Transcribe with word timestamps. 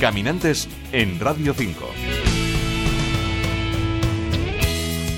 Caminantes 0.00 0.66
en 0.92 1.20
Radio 1.20 1.52
5. 1.52 1.84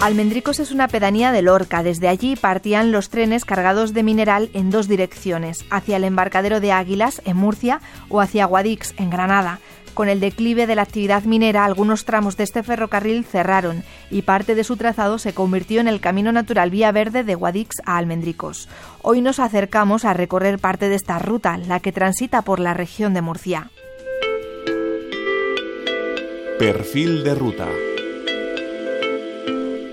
Almendricos 0.00 0.58
es 0.58 0.72
una 0.72 0.88
pedanía 0.88 1.32
de 1.32 1.42
Lorca. 1.42 1.82
Desde 1.82 2.08
allí 2.08 2.34
partían 2.34 2.90
los 2.90 3.10
trenes 3.10 3.44
cargados 3.44 3.92
de 3.92 4.02
mineral 4.02 4.48
en 4.54 4.70
dos 4.70 4.88
direcciones, 4.88 5.66
hacia 5.68 5.98
el 5.98 6.04
embarcadero 6.04 6.60
de 6.60 6.72
Águilas, 6.72 7.20
en 7.26 7.36
Murcia, 7.36 7.82
o 8.08 8.22
hacia 8.22 8.46
Guadix, 8.46 8.94
en 8.96 9.10
Granada. 9.10 9.58
Con 9.92 10.08
el 10.08 10.18
declive 10.18 10.66
de 10.66 10.76
la 10.76 10.82
actividad 10.82 11.24
minera, 11.24 11.66
algunos 11.66 12.06
tramos 12.06 12.38
de 12.38 12.44
este 12.44 12.62
ferrocarril 12.62 13.26
cerraron 13.26 13.84
y 14.10 14.22
parte 14.22 14.54
de 14.54 14.64
su 14.64 14.78
trazado 14.78 15.18
se 15.18 15.34
convirtió 15.34 15.82
en 15.82 15.88
el 15.88 16.00
camino 16.00 16.32
natural 16.32 16.70
vía 16.70 16.90
verde 16.90 17.22
de 17.22 17.34
Guadix 17.34 17.82
a 17.84 17.98
Almendricos. 17.98 18.66
Hoy 19.02 19.20
nos 19.20 19.40
acercamos 19.40 20.06
a 20.06 20.14
recorrer 20.14 20.58
parte 20.58 20.88
de 20.88 20.94
esta 20.94 21.18
ruta, 21.18 21.58
la 21.58 21.80
que 21.80 21.92
transita 21.92 22.40
por 22.40 22.60
la 22.60 22.72
región 22.72 23.12
de 23.12 23.20
Murcia. 23.20 23.70
Perfil 26.60 27.24
de 27.24 27.34
ruta. 27.34 27.66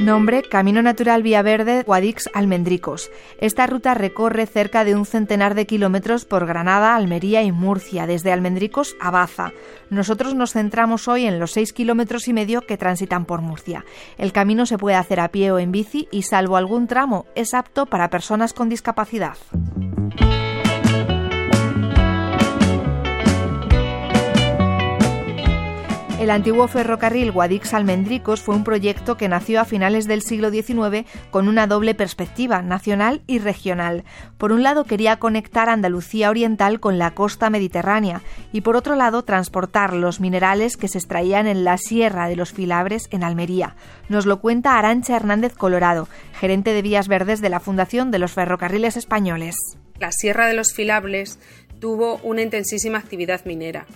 Nombre 0.02 0.44
Camino 0.44 0.82
Natural 0.82 1.24
Vía 1.24 1.42
Verde 1.42 1.84
Guadix 1.84 2.30
Almendricos. 2.34 3.10
Esta 3.40 3.68
ruta 3.68 3.94
recorre 3.94 4.46
cerca 4.48 4.84
de 4.84 4.94
un 4.94 5.06
centenar 5.06 5.56
de 5.56 5.66
kilómetros 5.66 6.26
por 6.26 6.46
Granada, 6.46 6.98
Almería 6.98 7.42
y 7.42 7.54
Murcia, 7.54 8.06
desde 8.06 8.34
Almendricos 8.34 8.98
a 9.00 9.12
Baza. 9.12 9.54
Nosotros 9.90 10.36
nos 10.36 10.52
centramos 10.52 11.08
hoy 11.08 11.26
en 11.26 11.40
los 11.40 11.52
seis 11.52 11.72
kilómetros 11.72 12.28
y 12.28 12.34
medio 12.34 12.60
que 12.60 12.76
transitan 12.76 13.24
por 13.24 13.40
Murcia. 13.40 13.86
El 14.18 14.34
camino 14.34 14.66
se 14.66 14.78
puede 14.78 14.98
hacer 14.98 15.22
a 15.22 15.30
pie 15.30 15.54
o 15.54 15.60
en 15.60 15.72
bici 15.72 16.10
y, 16.12 16.24
salvo 16.24 16.58
algún 16.58 16.88
tramo, 16.88 17.28
es 17.36 17.54
apto 17.54 17.86
para 17.86 18.10
personas 18.10 18.52
con 18.52 18.68
discapacidad. 18.68 19.38
El 26.28 26.32
antiguo 26.32 26.68
ferrocarril 26.68 27.32
Guadix-Almendricos 27.32 28.42
fue 28.42 28.54
un 28.54 28.66
proyecto 28.66 29.16
que 29.16 29.30
nació 29.30 29.62
a 29.62 29.66
finales 29.66 30.08
del 30.08 30.22
siglo 30.22 30.52
XIX 30.52 31.08
con 31.32 31.48
una 31.48 31.68
doble 31.68 31.96
perspectiva, 31.96 32.62
nacional 32.62 33.22
y 33.28 33.40
regional. 33.40 34.04
Por 34.38 34.52
un 34.52 34.62
lado 34.62 34.84
quería 34.84 35.20
conectar 35.20 35.70
Andalucía 35.70 36.30
Oriental 36.30 36.82
con 36.82 36.98
la 36.98 37.12
costa 37.12 37.50
mediterránea 37.50 38.24
y 38.52 38.60
por 38.60 38.76
otro 38.76 38.96
lado 38.96 39.24
transportar 39.24 39.94
los 39.94 40.20
minerales 40.20 40.76
que 40.76 40.90
se 40.90 40.98
extraían 40.98 41.48
en 41.48 41.64
la 41.64 41.78
Sierra 41.78 42.28
de 42.28 42.36
los 42.36 42.52
Filabres 42.52 43.08
en 43.12 43.24
Almería. 43.24 43.78
Nos 44.10 44.26
lo 44.26 44.42
cuenta 44.42 44.78
Arancha 44.78 45.16
Hernández 45.16 45.54
Colorado, 45.54 46.10
gerente 46.34 46.74
de 46.74 46.82
Vías 46.82 47.08
Verdes 47.08 47.40
de 47.40 47.48
la 47.48 47.62
Fundación 47.62 48.12
de 48.12 48.20
los 48.20 48.34
Ferrocarriles 48.34 48.98
Españoles. 48.98 49.56
La 49.98 50.12
Sierra 50.12 50.46
de 50.48 50.56
los 50.56 50.74
Filables 50.74 51.40
tuvo 51.80 52.18
una 52.18 52.42
intensísima 52.42 52.98
actividad 52.98 53.46
minera. 53.46 53.88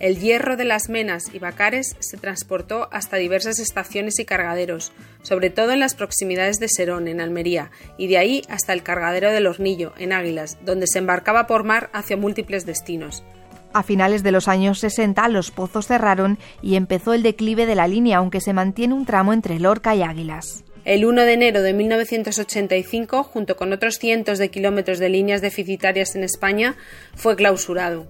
El 0.00 0.20
hierro 0.20 0.56
de 0.56 0.64
las 0.64 0.88
menas 0.88 1.24
y 1.32 1.40
bacares 1.40 1.96
se 1.98 2.16
transportó 2.16 2.88
hasta 2.92 3.16
diversas 3.16 3.58
estaciones 3.58 4.20
y 4.20 4.24
cargaderos, 4.24 4.92
sobre 5.22 5.50
todo 5.50 5.72
en 5.72 5.80
las 5.80 5.96
proximidades 5.96 6.60
de 6.60 6.68
Serón, 6.68 7.08
en 7.08 7.20
Almería, 7.20 7.72
y 7.96 8.06
de 8.06 8.18
ahí 8.18 8.42
hasta 8.48 8.72
el 8.72 8.84
cargadero 8.84 9.32
del 9.32 9.48
Hornillo, 9.48 9.92
en 9.98 10.12
Águilas, 10.12 10.56
donde 10.64 10.86
se 10.86 11.00
embarcaba 11.00 11.48
por 11.48 11.64
mar 11.64 11.90
hacia 11.92 12.16
múltiples 12.16 12.64
destinos. 12.64 13.24
A 13.72 13.82
finales 13.82 14.22
de 14.22 14.30
los 14.30 14.46
años 14.46 14.78
60 14.78 15.28
los 15.28 15.50
pozos 15.50 15.88
cerraron 15.88 16.38
y 16.62 16.76
empezó 16.76 17.12
el 17.12 17.24
declive 17.24 17.66
de 17.66 17.74
la 17.74 17.88
línea, 17.88 18.18
aunque 18.18 18.40
se 18.40 18.52
mantiene 18.52 18.94
un 18.94 19.04
tramo 19.04 19.32
entre 19.32 19.58
Lorca 19.58 19.96
y 19.96 20.02
Águilas. 20.02 20.64
El 20.84 21.04
1 21.04 21.22
de 21.22 21.32
enero 21.32 21.60
de 21.60 21.74
1985, 21.74 23.24
junto 23.24 23.56
con 23.56 23.72
otros 23.72 23.96
cientos 23.98 24.38
de 24.38 24.48
kilómetros 24.48 24.98
de 24.98 25.10
líneas 25.10 25.42
deficitarias 25.42 26.14
en 26.14 26.24
España, 26.24 26.76
fue 27.14 27.36
clausurado. 27.36 28.06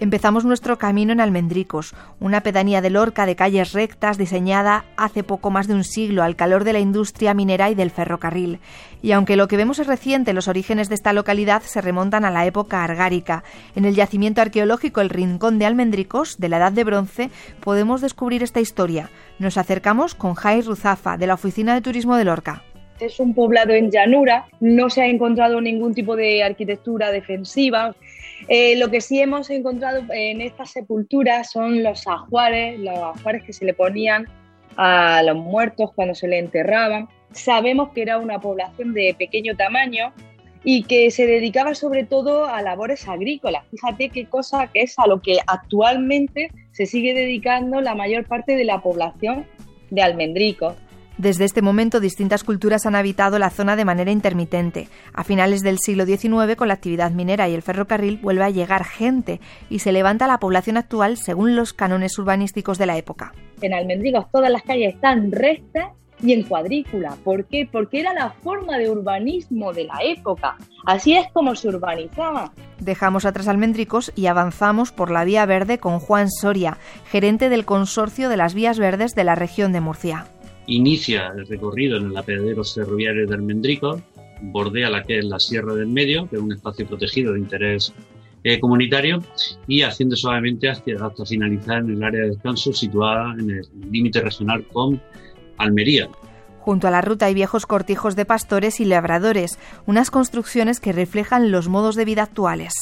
Empezamos 0.00 0.44
nuestro 0.44 0.78
camino 0.78 1.12
en 1.12 1.20
Almendricos, 1.20 1.92
una 2.20 2.42
pedanía 2.42 2.80
de 2.80 2.88
Lorca 2.88 3.26
de 3.26 3.34
calles 3.34 3.72
rectas 3.72 4.16
diseñada 4.16 4.84
hace 4.96 5.24
poco 5.24 5.50
más 5.50 5.66
de 5.66 5.74
un 5.74 5.82
siglo 5.82 6.22
al 6.22 6.36
calor 6.36 6.62
de 6.62 6.72
la 6.72 6.78
industria 6.78 7.34
minera 7.34 7.68
y 7.68 7.74
del 7.74 7.90
ferrocarril. 7.90 8.60
Y 9.02 9.10
aunque 9.10 9.34
lo 9.34 9.48
que 9.48 9.56
vemos 9.56 9.80
es 9.80 9.88
reciente, 9.88 10.32
los 10.32 10.46
orígenes 10.46 10.88
de 10.88 10.94
esta 10.94 11.12
localidad 11.12 11.62
se 11.62 11.80
remontan 11.80 12.24
a 12.24 12.30
la 12.30 12.46
época 12.46 12.84
argárica. 12.84 13.42
En 13.74 13.84
el 13.84 13.96
yacimiento 13.96 14.40
arqueológico 14.40 15.00
El 15.00 15.10
Rincón 15.10 15.58
de 15.58 15.66
Almendricos, 15.66 16.38
de 16.38 16.48
la 16.48 16.58
Edad 16.58 16.72
de 16.72 16.84
Bronce, 16.84 17.30
podemos 17.58 18.00
descubrir 18.00 18.44
esta 18.44 18.60
historia. 18.60 19.10
Nos 19.40 19.58
acercamos 19.58 20.14
con 20.14 20.34
Jai 20.34 20.62
Ruzafa, 20.62 21.16
de 21.16 21.26
la 21.26 21.34
Oficina 21.34 21.74
de 21.74 21.80
Turismo 21.80 22.16
de 22.16 22.24
Lorca. 22.24 22.62
Es 23.00 23.18
un 23.18 23.34
poblado 23.34 23.72
en 23.72 23.90
llanura, 23.90 24.46
no 24.60 24.90
se 24.90 25.02
ha 25.02 25.06
encontrado 25.06 25.60
ningún 25.60 25.94
tipo 25.94 26.14
de 26.14 26.42
arquitectura 26.42 27.10
defensiva. 27.10 27.94
Eh, 28.48 28.76
lo 28.76 28.90
que 28.90 29.02
sí 29.02 29.20
hemos 29.20 29.50
encontrado 29.50 30.02
en 30.10 30.40
estas 30.40 30.70
sepulturas 30.70 31.50
son 31.50 31.82
los 31.82 32.06
ajuares, 32.06 32.78
los 32.80 32.98
ajuares 32.98 33.44
que 33.44 33.52
se 33.52 33.66
le 33.66 33.74
ponían 33.74 34.26
a 34.76 35.22
los 35.22 35.36
muertos 35.36 35.92
cuando 35.94 36.14
se 36.14 36.28
le 36.28 36.38
enterraban. 36.38 37.08
Sabemos 37.32 37.90
que 37.90 38.02
era 38.02 38.18
una 38.18 38.40
población 38.40 38.94
de 38.94 39.14
pequeño 39.18 39.54
tamaño 39.54 40.14
y 40.64 40.84
que 40.84 41.10
se 41.10 41.26
dedicaba 41.26 41.74
sobre 41.74 42.04
todo 42.04 42.46
a 42.46 42.62
labores 42.62 43.06
agrícolas. 43.06 43.64
Fíjate 43.70 44.08
qué 44.08 44.26
cosa 44.26 44.66
que 44.68 44.82
es 44.82 44.98
a 44.98 45.06
lo 45.06 45.20
que 45.20 45.38
actualmente 45.46 46.50
se 46.72 46.86
sigue 46.86 47.12
dedicando 47.12 47.80
la 47.82 47.94
mayor 47.94 48.26
parte 48.26 48.56
de 48.56 48.64
la 48.64 48.80
población 48.80 49.46
de 49.90 50.02
Almendrico. 50.02 50.74
Desde 51.18 51.44
este 51.44 51.62
momento, 51.62 51.98
distintas 51.98 52.44
culturas 52.44 52.86
han 52.86 52.94
habitado 52.94 53.40
la 53.40 53.50
zona 53.50 53.74
de 53.74 53.84
manera 53.84 54.12
intermitente. 54.12 54.86
A 55.12 55.24
finales 55.24 55.62
del 55.62 55.78
siglo 55.78 56.06
XIX, 56.06 56.54
con 56.56 56.68
la 56.68 56.74
actividad 56.74 57.10
minera 57.10 57.48
y 57.48 57.54
el 57.54 57.62
ferrocarril, 57.62 58.18
vuelve 58.18 58.44
a 58.44 58.50
llegar 58.50 58.84
gente 58.84 59.40
y 59.68 59.80
se 59.80 59.90
levanta 59.90 60.28
la 60.28 60.38
población 60.38 60.76
actual 60.76 61.16
según 61.16 61.56
los 61.56 61.72
cánones 61.72 62.16
urbanísticos 62.20 62.78
de 62.78 62.86
la 62.86 62.96
época. 62.98 63.32
En 63.60 63.74
Almendrigos 63.74 64.26
todas 64.30 64.48
las 64.48 64.62
calles 64.62 64.94
están 64.94 65.32
rectas 65.32 65.88
y 66.22 66.34
en 66.34 66.44
cuadrícula. 66.44 67.16
¿Por 67.24 67.46
qué? 67.46 67.68
Porque 67.70 67.98
era 67.98 68.12
la 68.12 68.30
forma 68.30 68.78
de 68.78 68.88
urbanismo 68.88 69.72
de 69.72 69.84
la 69.86 69.98
época. 70.04 70.56
Así 70.86 71.16
es 71.16 71.26
como 71.32 71.56
se 71.56 71.66
urbanizaba. 71.66 72.52
Dejamos 72.78 73.24
atrás 73.24 73.48
Almendricos 73.48 74.12
y 74.14 74.26
avanzamos 74.26 74.92
por 74.92 75.10
la 75.10 75.24
Vía 75.24 75.46
Verde 75.46 75.78
con 75.78 75.98
Juan 75.98 76.30
Soria, 76.30 76.78
gerente 77.10 77.48
del 77.48 77.64
Consorcio 77.64 78.28
de 78.28 78.36
las 78.36 78.54
Vías 78.54 78.78
Verdes 78.78 79.16
de 79.16 79.24
la 79.24 79.34
región 79.34 79.72
de 79.72 79.80
Murcia 79.80 80.26
inicia 80.68 81.32
el 81.36 81.46
recorrido 81.46 81.96
en 81.96 82.06
el 82.06 82.16
apeadero 82.16 82.62
ferroviario 82.62 83.26
de 83.26 83.34
Almendrico, 83.34 84.00
bordea 84.42 84.90
la 84.90 85.02
que 85.02 85.18
es 85.18 85.24
la 85.24 85.40
Sierra 85.40 85.74
del 85.74 85.88
Medio, 85.88 86.28
que 86.28 86.36
es 86.36 86.42
un 86.42 86.52
espacio 86.52 86.86
protegido 86.86 87.32
de 87.32 87.40
interés 87.40 87.92
eh, 88.44 88.60
comunitario, 88.60 89.20
y 89.66 89.82
asciende 89.82 90.14
suavemente 90.14 90.68
hasta, 90.68 90.92
hasta 91.04 91.26
finalizar 91.26 91.78
en 91.78 91.90
el 91.90 92.04
área 92.04 92.22
de 92.22 92.28
descanso 92.28 92.72
situada 92.72 93.34
en 93.38 93.50
el 93.50 93.62
límite 93.90 94.20
regional 94.20 94.64
con 94.72 95.00
Almería. 95.56 96.08
Junto 96.60 96.86
a 96.86 96.90
la 96.90 97.00
ruta 97.00 97.26
hay 97.26 97.34
viejos 97.34 97.64
cortijos 97.64 98.14
de 98.14 98.26
pastores 98.26 98.78
y 98.78 98.84
labradores, 98.84 99.58
unas 99.86 100.10
construcciones 100.10 100.80
que 100.80 100.92
reflejan 100.92 101.50
los 101.50 101.68
modos 101.68 101.96
de 101.96 102.04
vida 102.04 102.22
actuales. 102.22 102.74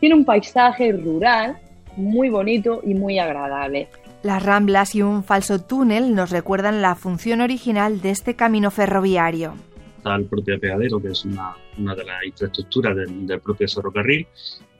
Tiene 0.00 0.16
un 0.16 0.24
paisaje 0.24 0.92
rural 0.92 1.58
muy 1.96 2.28
bonito 2.28 2.80
y 2.84 2.94
muy 2.94 3.18
agradable. 3.18 3.88
Las 4.22 4.42
ramblas 4.42 4.94
y 4.94 5.00
un 5.00 5.24
falso 5.24 5.62
túnel 5.62 6.14
nos 6.14 6.28
recuerdan 6.28 6.82
la 6.82 6.94
función 6.94 7.40
original 7.40 8.02
de 8.02 8.10
este 8.10 8.36
camino 8.36 8.70
ferroviario. 8.70 9.54
Está 9.96 10.14
el 10.16 10.26
propio 10.26 10.56
apeadero, 10.56 11.00
que 11.00 11.08
es 11.08 11.24
una, 11.24 11.54
de 11.78 12.04
las 12.04 12.24
infraestructuras 12.26 12.96
del, 12.96 13.40
propio 13.40 13.66
ferrocarril. 13.66 14.26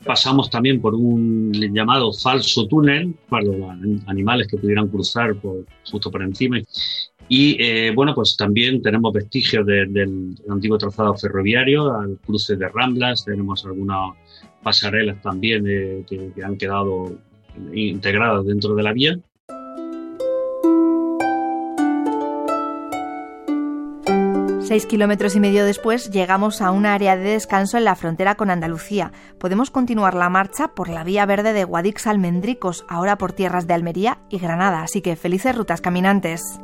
Pasamos 0.05 0.51
también 0.51 0.81
por 0.81 0.95
un 0.95 1.53
llamado 1.53 2.13
falso 2.13 2.67
túnel 2.67 3.15
para 3.31 3.45
los 3.45 3.71
animales 4.07 4.47
que 4.47 4.59
pudieran 4.59 4.89
cruzar 4.89 5.35
por, 5.37 5.65
justo 5.91 6.11
por 6.11 6.23
encima. 6.23 6.59
Y 7.29 7.57
eh, 7.63 7.93
bueno, 7.95 8.15
pues 8.15 8.37
también 8.37 8.83
tenemos 8.83 9.13
vestigios 9.13 9.65
del 9.65 10.37
antiguo 10.51 10.77
trazado 10.77 11.15
ferroviario, 11.15 11.95
al 11.95 12.19
cruce 12.19 12.57
de 12.57 12.69
Ramblas, 12.69 13.25
tenemos 13.25 13.65
algunas 13.65 14.17
pasarelas 14.63 15.23
también 15.23 15.65
eh, 15.67 16.05
que 16.09 16.45
han 16.45 16.59
quedado 16.59 17.17
integradas 17.73 18.45
dentro 18.45 18.75
de 18.75 18.83
la 18.83 18.93
vía. 18.93 19.19
Seis 24.71 24.87
kilómetros 24.87 25.35
y 25.35 25.41
medio 25.41 25.65
después 25.65 26.13
llegamos 26.13 26.63
a 26.63 26.71
un 26.71 26.87
área 26.87 27.17
de 27.17 27.31
descanso 27.31 27.77
en 27.77 27.83
la 27.83 27.97
frontera 27.97 28.37
con 28.37 28.51
Andalucía. 28.51 29.11
Podemos 29.37 29.69
continuar 29.73 30.15
la 30.15 30.29
marcha 30.29 30.69
por 30.69 30.89
la 30.89 31.03
vía 31.03 31.27
verde 31.27 31.53
de 31.53 31.65
Guadix 31.65 32.07
Almendricos, 32.07 32.85
ahora 32.89 33.19
por 33.19 33.33
tierras 33.33 33.67
de 33.67 33.75
Almería 33.75 34.21
y 34.29 34.39
Granada, 34.39 34.83
así 34.83 35.01
que 35.01 35.17
felices 35.17 35.57
rutas 35.57 35.81
caminantes. 35.81 36.61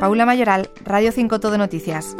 Paula 0.00 0.24
Mayoral, 0.24 0.70
Radio 0.86 1.12
5 1.12 1.38
Todo 1.38 1.58
Noticias. 1.58 2.16